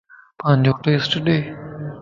[0.39, 1.37] پانجو ٽيسٽ ڏي